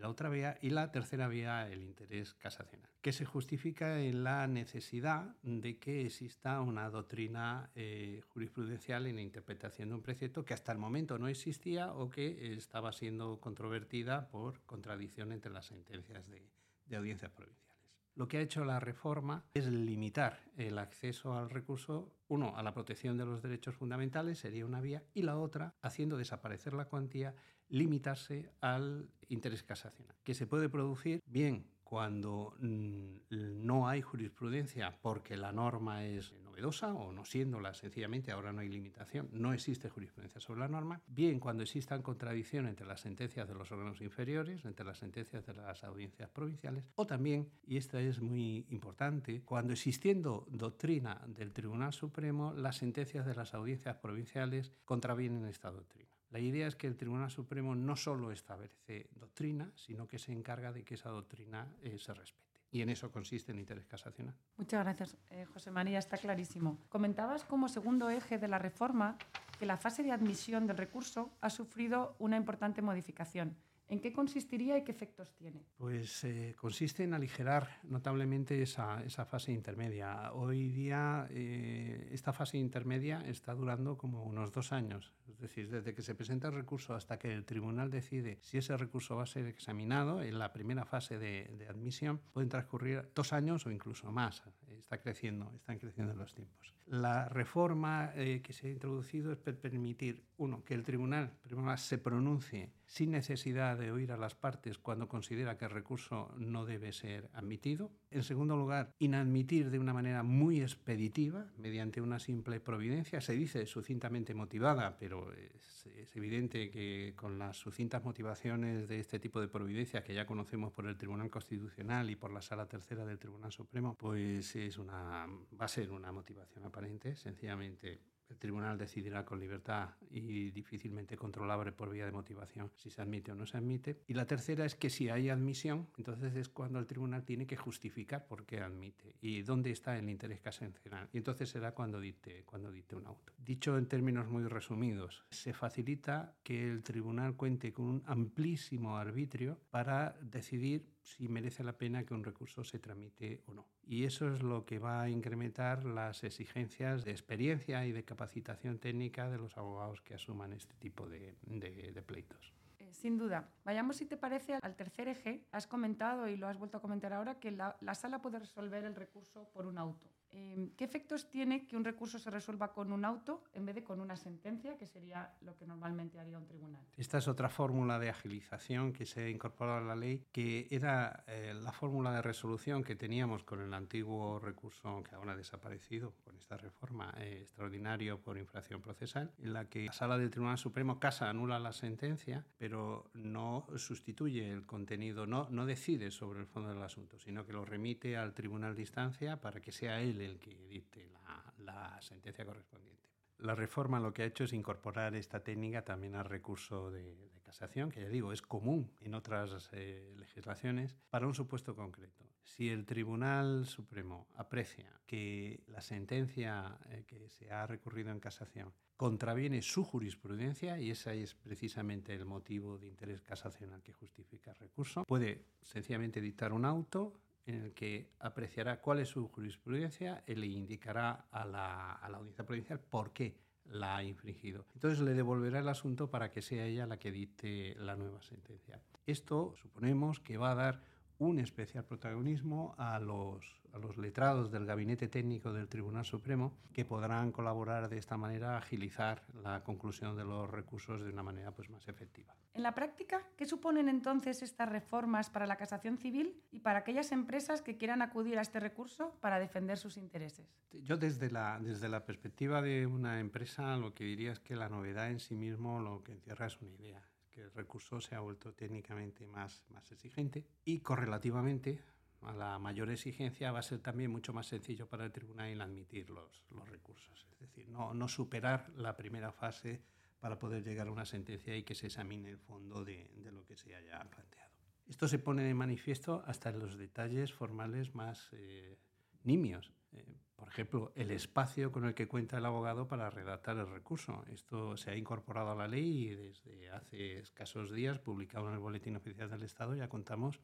la 0.00 0.08
otra 0.08 0.28
vía, 0.28 0.58
y 0.60 0.70
la 0.70 0.90
tercera 0.90 1.28
vía, 1.28 1.68
el 1.68 1.82
interés 1.82 2.34
casacional, 2.34 2.90
que 3.00 3.12
se 3.12 3.24
justifica 3.24 4.00
en 4.00 4.24
la 4.24 4.46
necesidad 4.46 5.36
de 5.42 5.78
que 5.78 6.06
exista 6.06 6.60
una 6.60 6.90
doctrina 6.90 7.70
eh, 7.74 8.22
jurisprudencial 8.28 9.06
en 9.06 9.16
la 9.16 9.22
interpretación 9.22 9.88
de 9.88 9.94
un 9.94 10.02
precepto 10.02 10.44
que 10.44 10.54
hasta 10.54 10.72
el 10.72 10.78
momento 10.78 11.18
no 11.18 11.28
existía 11.28 11.92
o 11.92 12.10
que 12.10 12.54
estaba 12.54 12.92
siendo 12.92 13.40
controvertida 13.40 14.28
por 14.28 14.60
contradicción 14.62 15.32
entre 15.32 15.52
las 15.52 15.66
sentencias 15.66 16.28
de, 16.28 16.50
de 16.86 16.96
audiencias 16.96 17.30
provinciales. 17.30 17.73
Lo 18.16 18.28
que 18.28 18.38
ha 18.38 18.42
hecho 18.42 18.64
la 18.64 18.78
reforma 18.78 19.44
es 19.54 19.66
limitar 19.66 20.38
el 20.56 20.78
acceso 20.78 21.36
al 21.36 21.50
recurso, 21.50 22.12
uno, 22.28 22.56
a 22.56 22.62
la 22.62 22.72
protección 22.72 23.18
de 23.18 23.26
los 23.26 23.42
derechos 23.42 23.74
fundamentales, 23.74 24.38
sería 24.38 24.64
una 24.64 24.80
vía, 24.80 25.02
y 25.14 25.22
la 25.22 25.36
otra, 25.36 25.74
haciendo 25.82 26.16
desaparecer 26.16 26.74
la 26.74 26.84
cuantía 26.84 27.34
limitarse 27.68 28.52
al 28.60 29.10
interés 29.28 29.64
casacional, 29.64 30.14
que 30.22 30.34
se 30.34 30.46
puede 30.46 30.68
producir 30.68 31.20
bien 31.26 31.73
cuando 31.84 32.56
mm, 32.58 33.16
no 33.30 33.88
hay 33.88 34.02
jurisprudencia 34.02 34.98
porque 35.00 35.36
la 35.36 35.52
norma 35.52 36.04
es 36.04 36.32
novedosa 36.42 36.94
o 36.94 37.12
no 37.12 37.24
siéndola 37.24 37.74
sencillamente, 37.74 38.32
ahora 38.32 38.52
no 38.52 38.60
hay 38.60 38.68
limitación, 38.68 39.28
no 39.32 39.52
existe 39.52 39.90
jurisprudencia 39.90 40.40
sobre 40.40 40.60
la 40.60 40.68
norma, 40.68 41.00
bien 41.06 41.40
cuando 41.40 41.62
existan 41.62 42.02
contradicciones 42.02 42.70
entre 42.70 42.86
las 42.86 43.00
sentencias 43.00 43.48
de 43.48 43.54
los 43.54 43.70
órganos 43.70 44.00
inferiores, 44.00 44.64
entre 44.64 44.86
las 44.86 44.98
sentencias 44.98 45.44
de 45.46 45.54
las 45.54 45.84
audiencias 45.84 46.30
provinciales, 46.30 46.84
o 46.94 47.06
también, 47.06 47.50
y 47.66 47.76
esta 47.76 48.00
es 48.00 48.20
muy 48.20 48.66
importante, 48.70 49.42
cuando 49.42 49.72
existiendo 49.72 50.46
doctrina 50.48 51.22
del 51.26 51.52
Tribunal 51.52 51.92
Supremo, 51.92 52.54
las 52.54 52.76
sentencias 52.76 53.26
de 53.26 53.34
las 53.34 53.54
audiencias 53.54 53.96
provinciales 53.96 54.72
contravienen 54.84 55.44
esta 55.46 55.70
doctrina. 55.70 56.13
La 56.34 56.40
idea 56.40 56.66
es 56.66 56.74
que 56.74 56.88
el 56.88 56.96
Tribunal 56.96 57.30
Supremo 57.30 57.76
no 57.76 57.94
solo 57.94 58.32
establece 58.32 59.06
doctrina, 59.12 59.70
sino 59.76 60.08
que 60.08 60.18
se 60.18 60.32
encarga 60.32 60.72
de 60.72 60.82
que 60.82 60.94
esa 60.94 61.08
doctrina 61.08 61.68
eh, 61.80 61.96
se 61.96 62.12
respete. 62.12 62.58
Y 62.72 62.82
en 62.82 62.88
eso 62.88 63.12
consiste 63.12 63.52
el 63.52 63.60
interés 63.60 63.86
casacional. 63.86 64.34
Muchas 64.56 64.82
gracias, 64.82 65.16
eh, 65.30 65.44
José 65.44 65.70
María, 65.70 66.00
está 66.00 66.18
clarísimo. 66.18 66.76
Comentabas 66.88 67.44
como 67.44 67.68
segundo 67.68 68.10
eje 68.10 68.36
de 68.36 68.48
la 68.48 68.58
reforma 68.58 69.16
que 69.60 69.64
la 69.64 69.76
fase 69.76 70.02
de 70.02 70.10
admisión 70.10 70.66
del 70.66 70.76
recurso 70.76 71.30
ha 71.40 71.50
sufrido 71.50 72.16
una 72.18 72.36
importante 72.36 72.82
modificación. 72.82 73.56
¿En 73.88 74.00
qué 74.00 74.12
consistiría 74.12 74.78
y 74.78 74.84
qué 74.84 74.92
efectos 74.92 75.34
tiene? 75.34 75.66
Pues 75.76 76.24
eh, 76.24 76.54
consiste 76.58 77.04
en 77.04 77.12
aligerar 77.12 77.80
notablemente 77.82 78.62
esa, 78.62 79.02
esa 79.04 79.26
fase 79.26 79.52
intermedia. 79.52 80.32
Hoy 80.32 80.70
día 80.70 81.28
eh, 81.30 82.08
esta 82.12 82.32
fase 82.32 82.56
intermedia 82.56 83.20
está 83.26 83.54
durando 83.54 83.98
como 83.98 84.24
unos 84.24 84.52
dos 84.52 84.72
años. 84.72 85.12
Es 85.28 85.38
decir, 85.38 85.70
desde 85.70 85.94
que 85.94 86.02
se 86.02 86.14
presenta 86.14 86.48
el 86.48 86.54
recurso 86.54 86.94
hasta 86.94 87.18
que 87.18 87.32
el 87.32 87.44
tribunal 87.44 87.90
decide 87.90 88.38
si 88.40 88.56
ese 88.56 88.76
recurso 88.76 89.16
va 89.16 89.24
a 89.24 89.26
ser 89.26 89.46
examinado, 89.46 90.22
en 90.22 90.38
la 90.38 90.52
primera 90.52 90.86
fase 90.86 91.18
de, 91.18 91.54
de 91.58 91.68
admisión 91.68 92.20
pueden 92.32 92.48
transcurrir 92.48 93.10
dos 93.14 93.32
años 93.34 93.66
o 93.66 93.70
incluso 93.70 94.10
más. 94.10 94.42
Está 94.78 95.00
creciendo, 95.00 95.52
están 95.54 95.78
creciendo 95.78 96.14
los 96.14 96.34
tiempos. 96.34 96.74
La 96.86 97.28
reforma 97.28 98.12
eh, 98.14 98.42
que 98.42 98.52
se 98.52 98.68
ha 98.68 98.70
introducido 98.70 99.32
es 99.32 99.38
permitir, 99.38 100.24
uno, 100.36 100.62
que 100.64 100.74
el 100.74 100.82
tribunal 100.82 101.32
primero 101.42 101.76
se 101.78 101.98
pronuncie 101.98 102.72
sin 102.86 103.10
necesidad 103.10 103.78
de 103.78 103.90
oír 103.90 104.12
a 104.12 104.16
las 104.16 104.34
partes 104.34 104.78
cuando 104.78 105.08
considera 105.08 105.56
que 105.56 105.64
el 105.64 105.70
recurso 105.70 106.34
no 106.36 106.66
debe 106.66 106.92
ser 106.92 107.30
admitido. 107.32 107.90
En 108.14 108.22
segundo 108.22 108.56
lugar, 108.56 108.94
inadmitir 109.00 109.72
de 109.72 109.80
una 109.80 109.92
manera 109.92 110.22
muy 110.22 110.60
expeditiva, 110.62 111.46
mediante 111.58 112.00
una 112.00 112.20
simple 112.20 112.60
providencia. 112.60 113.20
Se 113.20 113.32
dice 113.32 113.66
sucintamente 113.66 114.34
motivada, 114.34 114.96
pero 114.96 115.32
es, 115.32 116.14
evidente 116.14 116.70
que 116.70 117.14
con 117.16 117.40
las 117.40 117.56
sucintas 117.56 118.04
motivaciones 118.04 118.86
de 118.86 119.00
este 119.00 119.18
tipo 119.18 119.40
de 119.40 119.48
providencia 119.48 120.04
que 120.04 120.14
ya 120.14 120.26
conocemos 120.26 120.72
por 120.72 120.86
el 120.86 120.96
Tribunal 120.96 121.28
Constitucional 121.28 122.08
y 122.08 122.14
por 122.14 122.32
la 122.32 122.40
Sala 122.40 122.66
Tercera 122.66 123.04
del 123.04 123.18
Tribunal 123.18 123.50
Supremo, 123.50 123.96
pues 123.98 124.54
es 124.54 124.78
una, 124.78 125.26
va 125.60 125.64
a 125.64 125.68
ser 125.68 125.90
una 125.90 126.12
motivación 126.12 126.64
aparente, 126.64 127.16
sencillamente 127.16 128.00
el 128.28 128.38
tribunal 128.38 128.78
decidirá 128.78 129.24
con 129.24 129.38
libertad 129.38 129.90
y 130.10 130.50
difícilmente 130.50 131.16
controlable 131.16 131.72
por 131.72 131.90
vía 131.90 132.06
de 132.06 132.12
motivación 132.12 132.70
si 132.76 132.90
se 132.90 133.02
admite 133.02 133.32
o 133.32 133.34
no 133.34 133.46
se 133.46 133.56
admite. 133.56 134.00
Y 134.06 134.14
la 134.14 134.26
tercera 134.26 134.64
es 134.64 134.74
que 134.74 134.90
si 134.90 135.08
hay 135.08 135.28
admisión, 135.28 135.88
entonces 135.96 136.34
es 136.36 136.48
cuando 136.48 136.78
el 136.78 136.86
tribunal 136.86 137.24
tiene 137.24 137.46
que 137.46 137.56
justificar 137.56 138.26
por 138.26 138.44
qué 138.44 138.60
admite 138.60 139.16
y 139.20 139.42
dónde 139.42 139.70
está 139.70 139.98
el 139.98 140.08
interés 140.08 140.40
casacional. 140.40 141.08
Y 141.12 141.18
entonces 141.18 141.48
será 141.48 141.72
cuando 141.72 142.00
dicte, 142.00 142.44
cuando 142.44 142.70
dicte 142.70 142.96
un 142.96 143.06
auto. 143.06 143.32
Dicho 143.38 143.76
en 143.76 143.86
términos 143.86 144.28
muy 144.28 144.44
resumidos, 144.44 145.24
se 145.30 145.52
facilita 145.52 146.34
que 146.42 146.70
el 146.70 146.82
tribunal 146.82 147.36
cuente 147.36 147.72
con 147.72 147.86
un 147.86 148.02
amplísimo 148.06 148.96
arbitrio 148.96 149.60
para 149.70 150.16
decidir 150.20 150.93
si 151.04 151.28
merece 151.28 151.62
la 151.62 151.76
pena 151.76 152.04
que 152.04 152.14
un 152.14 152.24
recurso 152.24 152.64
se 152.64 152.78
tramite 152.78 153.42
o 153.46 153.52
no. 153.52 153.66
Y 153.86 154.04
eso 154.04 154.32
es 154.32 154.42
lo 154.42 154.64
que 154.64 154.78
va 154.78 155.02
a 155.02 155.10
incrementar 155.10 155.84
las 155.84 156.24
exigencias 156.24 157.04
de 157.04 157.10
experiencia 157.10 157.84
y 157.86 157.92
de 157.92 158.04
capacitación 158.04 158.78
técnica 158.78 159.28
de 159.28 159.38
los 159.38 159.56
abogados 159.58 160.00
que 160.00 160.14
asuman 160.14 160.54
este 160.54 160.74
tipo 160.76 161.06
de, 161.06 161.36
de, 161.42 162.02
pleitos. 162.02 162.54
Eh, 162.78 162.92
sin 162.92 163.18
duda. 163.18 163.50
Vayamos, 163.64 163.96
si 163.96 164.06
te 164.06 164.16
parece, 164.16 164.54
al 164.62 164.76
tercer 164.76 165.08
eje. 165.08 165.46
Has 165.52 165.66
comentado 165.66 166.26
y 166.26 166.36
lo 166.36 166.48
has 166.48 166.58
vuelto 166.58 166.78
a 166.78 166.80
comentar 166.80 167.12
ahora 167.12 167.38
que 167.38 167.50
la, 167.50 167.76
la 167.80 167.94
sala 167.94 168.22
puede 168.22 168.38
resolver 168.38 168.84
el 168.84 168.94
recurso 168.94 169.50
por 169.52 169.66
un 169.66 169.76
auto. 169.76 170.08
Eh, 170.36 170.70
¿Qué 170.76 170.84
efectos 170.84 171.30
tiene 171.30 171.66
que 171.66 171.76
un 171.76 171.84
recurso 171.84 172.18
se 172.18 172.28
resuelva 172.28 172.72
con 172.72 172.92
un 172.92 173.04
auto 173.04 173.44
en 173.52 173.64
vez 173.64 173.76
de 173.76 173.84
con 173.84 174.00
una 174.00 174.16
sentencia, 174.16 174.76
que 174.76 174.86
sería 174.86 175.32
lo 175.42 175.56
que 175.56 175.64
normalmente 175.64 176.18
haría 176.18 176.38
un 176.38 176.46
tribunal? 176.46 176.82
Esta 176.96 177.18
es 177.18 177.28
otra 177.28 177.48
fórmula 177.48 178.00
de 178.00 178.10
agilización 178.10 178.92
que 178.92 179.06
se 179.06 179.22
ha 179.22 179.28
incorporado 179.28 179.78
a 179.78 179.80
la 179.82 179.94
ley, 179.94 180.26
que 180.32 180.66
era 180.70 181.22
eh, 181.28 181.54
la 181.54 181.70
fórmula 181.72 182.12
de 182.12 182.20
resolución 182.20 182.82
que 182.82 182.96
teníamos 182.96 183.44
con 183.44 183.60
el 183.60 183.72
antiguo 183.72 184.40
recurso 184.40 185.02
que 185.08 185.14
ahora 185.14 185.32
ha 185.32 185.36
desaparecido 185.36 186.14
con 186.24 186.36
esta 186.36 186.56
reforma 186.56 187.14
eh, 187.18 187.38
extraordinario 187.42 188.20
por 188.20 188.36
infracción 188.36 188.80
procesal, 188.80 189.32
en 189.38 189.52
la 189.52 189.68
que 189.68 189.86
la 189.86 189.92
sala 189.92 190.18
del 190.18 190.30
Tribunal 190.30 190.58
Supremo 190.58 190.98
casa 190.98 191.30
anula 191.30 191.60
la 191.60 191.72
sentencia, 191.72 192.44
pero 192.58 193.08
no 193.14 193.66
sustituye 193.76 194.50
el 194.50 194.66
contenido, 194.66 195.26
no, 195.26 195.48
no 195.50 195.64
decide 195.64 196.10
sobre 196.10 196.40
el 196.40 196.46
fondo 196.46 196.70
del 196.70 196.82
asunto, 196.82 197.20
sino 197.20 197.46
que 197.46 197.52
lo 197.52 197.64
remite 197.64 198.16
al 198.16 198.34
tribunal 198.34 198.74
de 198.74 198.82
instancia 198.82 199.40
para 199.40 199.60
que 199.60 199.70
sea 199.70 200.00
él 200.00 200.23
el 200.24 200.38
que 200.38 200.66
dicte 200.66 201.08
la, 201.08 201.54
la 201.58 202.02
sentencia 202.02 202.44
correspondiente. 202.44 203.08
La 203.38 203.54
reforma 203.54 203.98
lo 204.00 204.14
que 204.14 204.22
ha 204.22 204.26
hecho 204.26 204.44
es 204.44 204.52
incorporar 204.52 205.14
esta 205.14 205.42
técnica 205.42 205.84
también 205.84 206.14
al 206.14 206.24
recurso 206.24 206.90
de, 206.90 207.16
de 207.16 207.40
casación, 207.40 207.90
que 207.90 208.00
ya 208.00 208.08
digo, 208.08 208.32
es 208.32 208.42
común 208.42 208.92
en 209.00 209.14
otras 209.14 209.68
eh, 209.72 210.14
legislaciones, 210.16 210.96
para 211.10 211.26
un 211.26 211.34
supuesto 211.34 211.74
concreto. 211.74 212.24
Si 212.42 212.68
el 212.68 212.84
Tribunal 212.84 213.66
Supremo 213.66 214.28
aprecia 214.34 215.00
que 215.06 215.62
la 215.66 215.80
sentencia 215.80 216.78
eh, 216.90 217.04
que 217.06 217.28
se 217.28 217.50
ha 217.50 217.66
recurrido 217.66 218.10
en 218.12 218.20
casación 218.20 218.72
contraviene 218.96 219.60
su 219.62 219.82
jurisprudencia, 219.82 220.78
y 220.78 220.90
ese 220.90 221.20
es 221.20 221.34
precisamente 221.34 222.14
el 222.14 222.24
motivo 222.24 222.78
de 222.78 222.86
interés 222.86 223.20
casacional 223.20 223.82
que 223.82 223.92
justifica 223.92 224.52
el 224.52 224.56
recurso, 224.58 225.04
puede 225.04 225.44
sencillamente 225.62 226.20
dictar 226.20 226.52
un 226.52 226.64
auto 226.64 227.20
en 227.46 227.56
el 227.56 227.72
que 227.74 228.10
apreciará 228.18 228.80
cuál 228.80 229.00
es 229.00 229.08
su 229.08 229.28
jurisprudencia 229.28 230.22
y 230.26 230.34
le 230.34 230.46
indicará 230.46 231.26
a 231.30 231.44
la, 231.44 231.92
a 231.92 232.08
la 232.08 232.18
audiencia 232.18 232.44
provincial 232.44 232.80
por 232.80 233.12
qué 233.12 233.36
la 233.66 233.96
ha 233.96 234.04
infringido. 234.04 234.66
Entonces 234.74 235.00
le 235.00 235.14
devolverá 235.14 235.58
el 235.58 235.68
asunto 235.68 236.10
para 236.10 236.30
que 236.30 236.42
sea 236.42 236.66
ella 236.66 236.86
la 236.86 236.98
que 236.98 237.12
dicte 237.12 237.74
la 237.78 237.96
nueva 237.96 238.22
sentencia. 238.22 238.80
Esto 239.06 239.54
suponemos 239.56 240.20
que 240.20 240.36
va 240.36 240.52
a 240.52 240.54
dar 240.54 240.82
un 241.18 241.38
especial 241.38 241.84
protagonismo 241.84 242.74
a 242.78 242.98
los, 242.98 243.44
a 243.74 243.78
los 243.78 243.98
letrados 243.98 244.50
del 244.50 244.66
Gabinete 244.66 245.08
Técnico 245.08 245.52
del 245.52 245.68
Tribunal 245.68 246.04
Supremo 246.04 246.56
que 246.72 246.84
podrán 246.84 247.32
colaborar 247.32 247.88
de 247.88 247.98
esta 247.98 248.16
manera 248.16 248.54
a 248.54 248.58
agilizar 248.58 249.22
la 249.42 249.64
conclusión 249.64 250.16
de 250.16 250.24
los 250.24 250.48
recursos 250.48 251.02
de 251.02 251.10
una 251.10 251.22
manera 251.22 251.50
pues, 251.50 251.68
más 251.70 251.88
efectiva. 251.88 252.34
En 252.54 252.62
la 252.62 252.72
práctica, 252.72 253.20
¿qué 253.36 253.46
suponen 253.46 253.88
entonces 253.88 254.42
estas 254.42 254.68
reformas 254.68 255.28
para 255.28 255.46
la 255.46 255.56
casación 255.56 255.98
civil 255.98 256.40
y 256.52 256.60
para 256.60 256.80
aquellas 256.80 257.10
empresas 257.10 257.62
que 257.62 257.76
quieran 257.76 258.00
acudir 258.00 258.38
a 258.38 258.42
este 258.42 258.60
recurso 258.60 259.18
para 259.20 259.40
defender 259.40 259.76
sus 259.76 259.96
intereses? 259.96 260.46
Yo 260.70 260.96
desde 260.96 261.30
la, 261.30 261.58
desde 261.60 261.88
la 261.88 262.04
perspectiva 262.04 262.62
de 262.62 262.86
una 262.86 263.18
empresa 263.18 263.76
lo 263.76 263.92
que 263.92 264.04
diría 264.04 264.32
es 264.32 264.38
que 264.38 264.54
la 264.54 264.68
novedad 264.68 265.10
en 265.10 265.18
sí 265.18 265.34
mismo 265.34 265.80
lo 265.80 266.04
que 266.04 266.12
encierra 266.12 266.46
es 266.46 266.60
una 266.60 266.70
idea 266.70 267.02
que 267.34 267.40
el 267.40 267.50
recurso 267.50 268.00
se 268.00 268.14
ha 268.14 268.20
vuelto 268.20 268.52
técnicamente 268.52 269.26
más, 269.26 269.64
más 269.70 269.90
exigente 269.90 270.46
y 270.64 270.78
correlativamente 270.78 271.82
a 272.26 272.32
la 272.32 272.58
mayor 272.58 272.90
exigencia 272.90 273.52
va 273.52 273.60
a 273.60 273.62
ser 273.62 273.80
también 273.80 274.10
mucho 274.10 274.32
más 274.32 274.46
sencillo 274.46 274.88
para 274.88 275.04
el 275.04 275.12
tribunal 275.12 275.48
el 275.48 275.60
admitir 275.60 276.10
los, 276.10 276.42
los 276.50 276.68
recursos. 276.68 277.26
Es 277.32 277.38
decir, 277.40 277.68
no, 277.68 277.94
no, 277.94 278.08
superar 278.08 278.70
la 278.76 278.96
primera 278.96 279.32
fase 279.32 279.82
para 280.20 280.38
poder 280.38 280.64
llegar 280.64 280.88
a 280.88 280.92
una 280.92 281.04
sentencia 281.04 281.56
y 281.56 281.62
que 281.62 281.74
se 281.74 281.86
examine 281.86 282.30
el 282.30 282.38
fondo 282.38 282.84
de, 282.84 283.10
de 283.16 283.32
lo 283.32 283.44
que 283.44 283.56
se 283.56 283.74
haya 283.74 284.02
planteado. 284.10 284.52
Esto 284.86 285.08
se 285.08 285.18
pone 285.18 285.42
de 285.42 285.54
manifiesto 285.54 286.22
hasta 286.26 286.50
en 286.50 286.58
los 286.58 286.76
detalles 286.76 287.32
formales 287.32 287.94
más 287.94 288.28
eh, 288.32 288.78
nimios. 289.22 289.72
Eh, 289.92 290.16
por 290.36 290.48
ejemplo, 290.48 290.92
el 290.94 291.10
espacio 291.10 291.72
con 291.72 291.84
el 291.84 291.94
que 291.94 292.08
cuenta 292.08 292.36
el 292.36 292.44
abogado 292.44 292.86
para 292.86 293.08
redactar 293.08 293.56
el 293.56 293.68
recurso. 293.68 294.24
Esto 294.32 294.76
se 294.76 294.90
ha 294.90 294.96
incorporado 294.96 295.52
a 295.52 295.54
la 295.54 295.68
ley 295.68 296.08
y 296.08 296.14
desde 296.14 296.70
hace 296.70 297.18
escasos 297.18 297.72
días, 297.72 297.98
publicado 297.98 298.48
en 298.48 298.54
el 298.54 298.60
Boletín 298.60 298.96
Oficial 298.96 299.30
del 299.30 299.42
Estado, 299.42 299.74
ya 299.74 299.88
contamos 299.88 300.40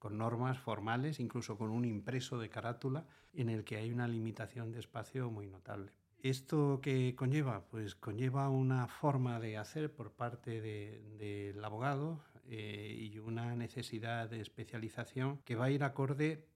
con 0.00 0.18
normas 0.18 0.58
formales, 0.58 1.20
incluso 1.20 1.56
con 1.56 1.70
un 1.70 1.84
impreso 1.84 2.38
de 2.38 2.48
carátula 2.48 3.06
en 3.32 3.50
el 3.50 3.62
que 3.62 3.76
hay 3.76 3.92
una 3.92 4.08
limitación 4.08 4.72
de 4.72 4.80
espacio 4.80 5.30
muy 5.30 5.46
notable. 5.46 5.92
¿Esto 6.22 6.80
qué 6.82 7.14
conlleva? 7.14 7.66
Pues 7.70 7.94
conlleva 7.94 8.48
una 8.48 8.88
forma 8.88 9.38
de 9.38 9.56
hacer 9.56 9.94
por 9.94 10.10
parte 10.12 10.60
del 10.60 11.18
de, 11.18 11.60
abogado 11.62 12.20
eh, 12.46 12.96
y 12.98 13.18
una 13.18 13.54
necesidad 13.54 14.28
de 14.28 14.40
especialización 14.40 15.38
que 15.44 15.54
va 15.54 15.66
a 15.66 15.70
ir 15.70 15.84
acorde 15.84 16.46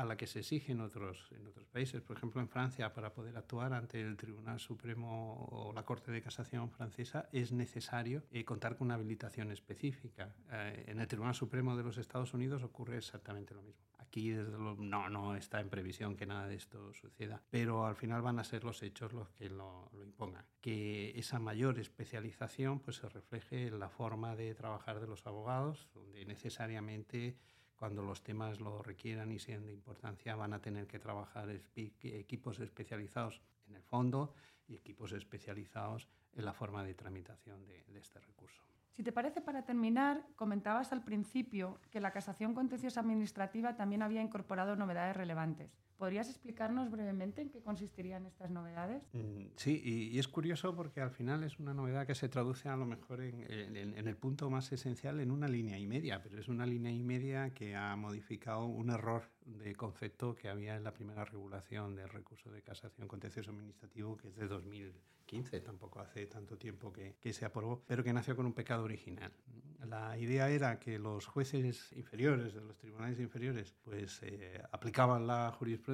a 0.00 0.04
la 0.04 0.16
que 0.16 0.26
se 0.26 0.40
exige 0.40 0.72
en 0.72 0.80
otros, 0.80 1.28
en 1.32 1.46
otros 1.46 1.66
países. 1.66 2.00
Por 2.00 2.16
ejemplo, 2.16 2.40
en 2.40 2.48
Francia, 2.48 2.92
para 2.92 3.12
poder 3.12 3.36
actuar 3.36 3.72
ante 3.72 4.00
el 4.00 4.16
Tribunal 4.16 4.58
Supremo 4.58 5.46
o 5.50 5.72
la 5.72 5.84
Corte 5.84 6.10
de 6.10 6.22
Casación 6.22 6.70
francesa, 6.70 7.28
es 7.32 7.52
necesario 7.52 8.24
eh, 8.30 8.44
contar 8.44 8.76
con 8.76 8.86
una 8.86 8.94
habilitación 8.94 9.52
específica. 9.52 10.34
Eh, 10.50 10.84
en 10.88 11.00
el 11.00 11.06
Tribunal 11.06 11.34
Supremo 11.34 11.76
de 11.76 11.82
los 11.82 11.98
Estados 11.98 12.32
Unidos 12.32 12.62
ocurre 12.62 12.96
exactamente 12.96 13.54
lo 13.54 13.62
mismo. 13.62 13.84
Aquí 13.98 14.30
desde 14.30 14.52
lo, 14.52 14.74
no, 14.74 15.08
no 15.10 15.36
está 15.36 15.60
en 15.60 15.68
previsión 15.68 16.16
que 16.16 16.26
nada 16.26 16.48
de 16.48 16.56
esto 16.56 16.92
suceda, 16.94 17.42
pero 17.50 17.86
al 17.86 17.94
final 17.94 18.22
van 18.22 18.38
a 18.38 18.44
ser 18.44 18.64
los 18.64 18.82
hechos 18.82 19.12
los 19.12 19.28
que 19.30 19.50
lo, 19.50 19.90
lo 19.92 20.02
impongan. 20.02 20.46
Que 20.60 21.12
esa 21.18 21.38
mayor 21.38 21.78
especialización 21.78 22.80
pues, 22.80 22.96
se 22.96 23.08
refleje 23.08 23.66
en 23.66 23.78
la 23.78 23.90
forma 23.90 24.34
de 24.34 24.54
trabajar 24.54 24.98
de 24.98 25.06
los 25.06 25.26
abogados, 25.26 25.88
donde 25.94 26.24
necesariamente 26.24 27.36
cuando 27.80 28.02
los 28.02 28.22
temas 28.22 28.60
lo 28.60 28.82
requieran 28.82 29.32
y 29.32 29.38
sean 29.38 29.64
de 29.64 29.72
importancia, 29.72 30.36
van 30.36 30.52
a 30.52 30.60
tener 30.60 30.86
que 30.86 30.98
trabajar 30.98 31.48
equipos 31.74 32.60
especializados 32.60 33.40
en 33.68 33.76
el 33.76 33.82
fondo 33.82 34.34
y 34.68 34.74
equipos 34.74 35.12
especializados 35.12 36.06
en 36.34 36.44
la 36.44 36.52
forma 36.52 36.84
de 36.84 36.92
tramitación 36.92 37.66
de, 37.66 37.82
este 37.98 38.20
recurso. 38.20 38.62
Si 38.90 39.02
te 39.02 39.12
parece, 39.12 39.40
para 39.40 39.64
terminar, 39.64 40.26
comentabas 40.36 40.92
al 40.92 41.02
principio 41.02 41.80
que 41.90 42.00
la 42.00 42.12
casación 42.12 42.52
contenciosa 42.52 43.00
administrativa 43.00 43.74
también 43.76 44.02
había 44.02 44.20
incorporado 44.20 44.76
novedades 44.76 45.16
relevantes. 45.16 45.74
¿Podrías 46.00 46.30
explicarnos 46.30 46.90
brevemente 46.90 47.42
en 47.42 47.50
qué 47.50 47.60
consistirían 47.60 48.24
estas 48.24 48.50
novedades? 48.50 49.02
Mm, 49.12 49.48
sí, 49.56 49.82
y, 49.84 50.16
y, 50.16 50.18
es 50.18 50.28
curioso 50.28 50.74
porque 50.74 51.02
al 51.02 51.10
final 51.10 51.44
es 51.44 51.58
una 51.58 51.74
novedad 51.74 52.06
que 52.06 52.14
se 52.14 52.30
traduce 52.30 52.70
a 52.70 52.76
lo 52.78 52.86
mejor 52.86 53.20
en, 53.20 53.42
en, 53.52 53.76
en, 53.76 54.08
el 54.08 54.16
punto 54.16 54.48
más 54.48 54.72
esencial 54.72 55.20
en 55.20 55.30
una 55.30 55.46
línea 55.46 55.78
y 55.78 55.86
media, 55.86 56.22
pero 56.22 56.40
es 56.40 56.48
una 56.48 56.64
línea 56.64 56.90
y 56.90 57.02
media 57.02 57.50
que 57.50 57.76
ha 57.76 57.94
modificado 57.96 58.64
un 58.64 58.88
error 58.88 59.24
de 59.44 59.74
concepto 59.74 60.34
que 60.34 60.48
había 60.48 60.74
en 60.74 60.84
la 60.84 60.94
primera 60.94 61.26
regulación 61.26 61.94
del 61.94 62.08
recurso 62.08 62.50
de 62.50 62.62
casación 62.62 63.06
contencioso 63.06 63.50
administrativo, 63.50 64.16
que 64.16 64.28
es 64.28 64.36
de 64.36 64.48
2015, 64.48 65.60
tampoco 65.60 66.00
hace 66.00 66.24
tanto 66.24 66.56
tiempo 66.56 66.90
que, 66.94 67.16
que 67.20 67.34
se 67.34 67.44
aprobó, 67.44 67.82
pero 67.86 68.02
que 68.02 68.14
nació 68.14 68.34
con 68.34 68.46
un 68.46 68.54
pecado 68.54 68.84
original. 68.84 69.32
La 69.86 70.16
idea 70.18 70.50
era 70.50 70.78
que 70.78 70.98
los 70.98 71.26
jueces 71.26 71.92
inferiores 71.92 72.54
de 72.54 72.60
los 72.60 72.76
tribunales 72.76 73.18
inferiores 73.18 73.74
pues 73.82 74.20
eh, 74.22 74.62
aplicaban 74.72 75.26
la 75.26 75.50
jurisprudencia 75.52 75.89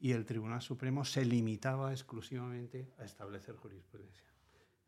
y 0.00 0.12
el 0.12 0.24
Tribunal 0.24 0.62
Supremo 0.62 1.04
se 1.04 1.24
limitaba 1.24 1.92
exclusivamente 1.92 2.92
a 2.98 3.04
establecer 3.04 3.56
jurisprudencia. 3.56 4.26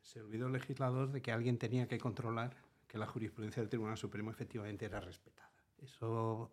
Se 0.00 0.21
olvidó 0.21 0.47
el 0.47 0.52
legislador 0.52 1.12
de 1.12 1.23
que 1.23 1.33
alguien 1.33 1.59
tenía 1.59 1.87
que 1.87 1.99
controlar 1.99 2.57
que 2.87 2.99
la 2.99 3.07
jurisprudencia 3.07 3.62
del 3.62 3.71
Tribunal 3.71 3.97
Supremo 3.97 4.30
efectivamente 4.30 4.87
era 4.87 5.00
respetada. 5.00 5.50
Eso 5.78 6.52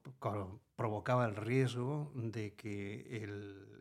provocaba 0.76 1.26
el 1.26 1.36
riesgo 1.36 2.12
de 2.16 2.54
que 2.54 3.24
el, 3.24 3.74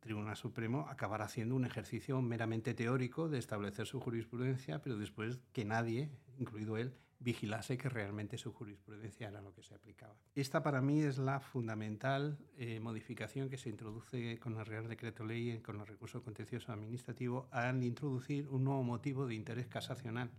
Tribunal 0.00 0.36
Supremo 0.36 0.86
acabara 0.90 1.24
haciendo 1.24 1.56
un 1.56 1.64
ejercicio 1.64 2.20
meramente 2.20 2.74
teórico 2.74 3.30
de 3.30 3.38
establecer 3.38 3.86
su 3.86 4.00
jurisprudencia, 4.00 4.82
pero 4.82 4.98
después 4.98 5.40
que 5.54 5.64
nadie, 5.64 6.10
incluido 6.36 6.76
él, 6.76 6.94
vigilase 7.20 7.78
que 7.78 7.88
realmente 7.88 8.38
su 8.38 8.52
jurisprudencia 8.52 9.28
era 9.28 9.40
lo 9.40 9.54
que 9.54 9.62
se 9.62 9.74
aplicaba. 9.74 10.14
Esta 10.34 10.62
para 10.62 10.80
mí 10.80 11.00
es 11.00 11.18
la 11.18 11.40
fundamental 11.40 12.38
eh, 12.56 12.80
modificación 12.80 13.48
que 13.48 13.56
se 13.56 13.70
introduce 13.70 14.38
con 14.38 14.58
el 14.58 14.66
Real 14.66 14.88
Decreto 14.88 15.24
Ley 15.24 15.52
y 15.52 15.58
con 15.60 15.80
el 15.80 15.86
recurso 15.86 16.22
contencioso 16.22 16.72
administrativo 16.72 17.48
al 17.50 17.82
introducir 17.82 18.48
un 18.48 18.64
nuevo 18.64 18.82
motivo 18.82 19.26
de 19.26 19.34
interés 19.34 19.66
casacional 19.66 20.30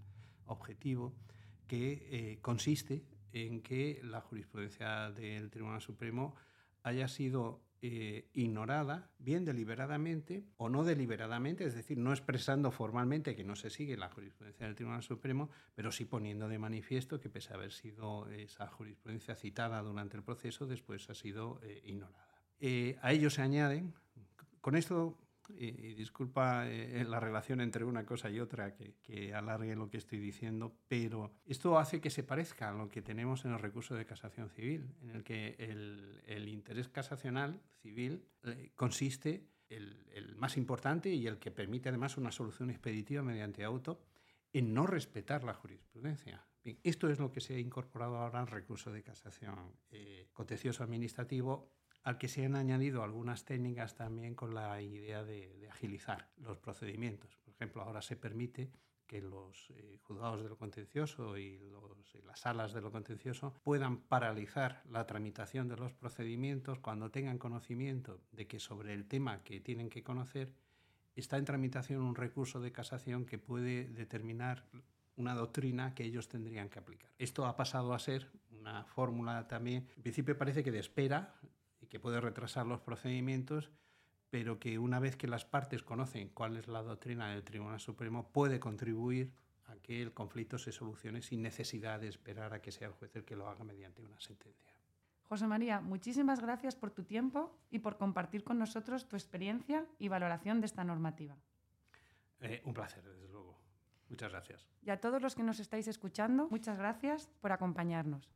objetivo 0.46 1.14
que 1.68 2.08
eh, 2.12 2.40
consiste 2.42 3.04
en 3.34 3.62
que 3.62 4.00
la 4.04 4.22
jurisprudencia 4.22 5.12
del 5.12 5.50
Tribunal 5.50 5.82
Supremo 5.82 6.36
haya 6.86 7.08
sido 7.08 7.62
eh, 7.82 8.30
ignorada, 8.34 9.10
bien 9.18 9.44
deliberadamente 9.44 10.46
o 10.58 10.70
no 10.70 10.84
deliberadamente, 10.84 11.66
es 11.66 11.74
decir, 11.74 11.98
no 11.98 12.12
expresando 12.12 12.70
formalmente 12.72 13.36
que 13.36 13.44
no 13.44 13.56
se 13.56 13.72
sigue 13.72 13.98
la 13.98 14.10
jurisprudencia 14.10 14.68
del 14.68 14.76
Tribunal 14.76 15.02
Supremo, 15.02 15.50
pero 15.74 15.92
sí 15.92 16.06
poniendo 16.06 16.48
de 16.48 16.60
manifiesto 16.60 17.20
que 17.20 17.30
pese 17.30 17.54
a 17.54 17.56
haber 17.56 17.72
sido 17.72 18.30
esa 18.30 18.68
jurisprudencia 18.68 19.36
citada 19.36 19.82
durante 19.82 20.16
el 20.16 20.24
proceso, 20.24 20.68
después 20.68 21.10
ha 21.10 21.16
sido 21.16 21.60
eh, 21.64 21.82
ignorada. 21.86 22.28
Eh, 22.60 22.98
a 23.02 23.12
ello 23.12 23.32
se 23.32 23.42
añaden, 23.42 23.94
con 24.62 24.76
esto 24.76 25.18
y, 25.50 25.94
disculpa 25.94 26.68
eh, 26.68 27.04
la 27.06 27.20
relación 27.20 27.62
entre 27.62 27.84
una 27.84 28.06
cosa 28.06 28.30
y 28.30 28.40
otra 28.40 28.74
que, 28.74 29.34
alargue 29.34 29.76
lo 29.76 29.90
que 29.90 29.98
estoy 29.98 30.20
diciendo, 30.20 30.76
pero 30.88 31.34
esto 31.46 31.78
hace 31.78 32.02
que 32.02 32.10
se 32.10 32.24
parezca 32.24 32.70
a 32.70 32.74
lo 32.74 32.90
que 32.90 33.02
tenemos 33.02 33.46
en 33.46 33.52
el 33.52 33.60
recurso 33.60 33.96
de 33.96 34.06
casación 34.06 34.50
civil, 34.50 34.96
en 35.02 35.12
el 35.12 35.24
que 35.24 35.56
el, 35.60 36.48
interés 36.48 36.90
casacional 36.90 37.62
civil 37.82 38.26
eh, 38.44 38.72
consiste, 38.76 39.48
el, 39.70 40.36
más 40.38 40.58
importante 40.58 41.10
y 41.10 41.28
el 41.28 41.40
que 41.40 41.52
permite 41.52 41.90
además 41.90 42.18
una 42.18 42.32
solución 42.32 42.70
expeditiva 42.70 43.24
mediante 43.24 43.64
auto, 43.64 44.00
en 44.54 44.74
no 44.74 44.86
respetar 44.88 45.44
la 45.44 45.54
jurisprudencia. 45.54 46.46
Esto 46.84 47.10
es 47.10 47.20
lo 47.20 47.32
que 47.32 47.42
se 47.42 47.56
ha 47.56 47.60
incorporado 47.60 48.18
ahora 48.18 48.40
al 48.40 48.48
recurso 48.48 48.92
de 48.92 49.04
casación 49.04 49.74
eh, 49.92 50.30
contencioso 50.34 50.84
administrativo 50.84 51.72
al 52.06 52.20
que 52.20 52.28
se 52.28 52.46
han 52.46 52.56
añadido 52.56 53.04
algunas 53.04 53.46
técnicas 53.46 53.96
también 53.96 54.36
con 54.36 54.54
la 54.54 54.80
idea 54.80 55.24
de, 55.24 55.68
agilizar 55.72 56.30
los 56.38 56.58
procedimientos. 56.60 57.36
Por 57.44 57.54
ejemplo, 57.54 57.82
ahora 57.82 58.02
se 58.02 58.16
permite 58.16 58.72
que 59.08 59.22
los 59.22 59.72
eh, 59.72 59.98
juzgados 60.04 60.42
de 60.42 60.50
lo 60.50 60.58
contencioso 60.58 61.38
y, 61.38 61.44
y, 61.44 61.72
las 62.26 62.40
salas 62.40 62.74
de 62.74 62.82
lo 62.82 62.92
contencioso 62.92 63.54
puedan 63.64 63.98
paralizar 63.98 64.84
la 64.90 65.06
tramitación 65.06 65.68
de 65.68 65.78
los 65.78 65.94
procedimientos 65.94 66.80
cuando 66.80 67.12
tengan 67.12 67.40
conocimiento 67.40 68.22
de 68.32 68.48
que 68.48 68.60
sobre 68.60 68.94
el 68.94 69.08
tema 69.08 69.44
que 69.44 69.60
tienen 69.60 69.90
que 69.90 70.04
conocer 70.04 70.54
está 71.16 71.38
en 71.38 71.46
tramitación 71.46 72.02
un 72.02 72.16
recurso 72.16 72.62
de 72.62 72.72
casación 72.72 73.26
que 73.26 73.38
puede 73.38 73.86
determinar 73.90 74.66
una 75.18 75.34
doctrina 75.34 75.94
que 75.96 76.04
ellos 76.04 76.28
tendrían 76.28 76.70
que 76.70 76.80
aplicar. 76.80 77.12
Esto 77.18 77.46
ha 77.46 77.56
pasado 77.56 77.94
a 77.94 78.00
ser 78.00 78.30
una 78.52 78.86
fórmula 78.86 79.48
también, 79.48 79.88
en 79.96 80.04
principio 80.04 80.38
parece 80.38 80.64
que 80.64 80.72
de 80.72 80.80
espera, 80.80 81.36
que 81.88 82.00
puede 82.00 82.22
retrasar 82.22 82.66
los 82.66 82.82
procedimientos, 82.82 83.72
pero 84.30 84.60
que 84.60 84.80
una 84.80 85.00
vez 85.00 85.16
que 85.16 85.28
las 85.28 85.46
partes 85.46 85.84
conocen 85.84 86.30
cuál 86.30 86.58
es 86.58 86.68
la 86.68 86.84
doctrina 86.84 87.30
del 87.30 87.44
Tribunal 87.44 87.80
Supremo, 87.80 88.32
puede 88.32 88.60
contribuir 88.60 89.34
a 89.68 89.76
que 89.78 90.02
el 90.02 90.14
conflicto 90.14 90.58
se 90.58 90.72
solucione 90.72 91.22
sin 91.22 91.42
necesidad 91.42 92.00
de 92.00 92.08
esperar 92.08 92.54
a 92.54 92.62
que 92.62 92.72
sea 92.72 92.88
el 92.88 92.94
juez 92.94 93.16
el 93.16 93.24
que 93.24 93.36
lo 93.36 93.48
haga 93.48 93.64
mediante 93.64 94.04
una 94.04 94.20
sentencia. 94.20 94.74
José 95.28 95.48
María, 95.48 95.82
muchísimas 95.82 96.40
gracias 96.40 96.76
por 96.76 96.92
tu 96.92 97.04
tiempo 97.04 97.58
y 97.72 97.80
por 97.80 97.98
compartir 97.98 98.44
con 98.44 98.60
nosotros 98.60 99.08
tu 99.08 99.16
experiencia 99.16 99.86
y 99.98 100.08
valoración 100.08 100.60
de 100.62 100.68
esta 100.68 100.84
normativa. 100.84 101.36
Eh, 102.42 102.62
un 102.66 102.74
placer, 102.74 103.04
desde 103.04 103.28
luego. 103.28 103.58
Muchas 104.10 104.32
gracias. 104.32 104.68
Y 104.84 104.92
a 104.92 105.00
todos 105.00 105.22
los 105.22 105.34
que 105.34 105.44
nos 105.44 105.60
estáis 105.60 105.88
escuchando, 105.88 106.48
muchas 106.50 106.78
gracias 106.78 107.32
por 107.42 107.52
acompañarnos. 107.52 108.30